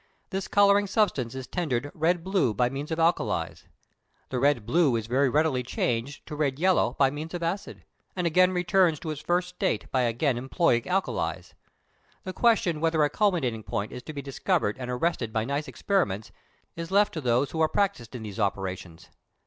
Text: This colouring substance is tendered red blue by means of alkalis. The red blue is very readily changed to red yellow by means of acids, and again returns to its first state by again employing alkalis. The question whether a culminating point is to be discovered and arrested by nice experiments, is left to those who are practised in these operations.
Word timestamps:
This 0.31 0.47
colouring 0.47 0.87
substance 0.87 1.35
is 1.35 1.45
tendered 1.45 1.91
red 1.93 2.23
blue 2.23 2.55
by 2.55 2.69
means 2.69 2.89
of 2.89 2.97
alkalis. 2.97 3.67
The 4.29 4.39
red 4.39 4.65
blue 4.65 4.95
is 4.95 5.05
very 5.05 5.29
readily 5.29 5.61
changed 5.61 6.25
to 6.25 6.35
red 6.35 6.57
yellow 6.57 6.95
by 6.97 7.11
means 7.11 7.35
of 7.35 7.43
acids, 7.43 7.81
and 8.15 8.25
again 8.25 8.51
returns 8.51 8.99
to 9.01 9.11
its 9.11 9.21
first 9.21 9.49
state 9.49 9.91
by 9.91 10.01
again 10.01 10.39
employing 10.39 10.87
alkalis. 10.87 11.53
The 12.23 12.33
question 12.33 12.81
whether 12.81 13.03
a 13.03 13.11
culminating 13.11 13.61
point 13.61 13.91
is 13.91 14.01
to 14.01 14.13
be 14.13 14.23
discovered 14.23 14.75
and 14.79 14.89
arrested 14.89 15.31
by 15.31 15.45
nice 15.45 15.67
experiments, 15.67 16.31
is 16.75 16.89
left 16.89 17.13
to 17.13 17.21
those 17.21 17.51
who 17.51 17.61
are 17.61 17.69
practised 17.69 18.15
in 18.15 18.23
these 18.23 18.39
operations. 18.39 19.11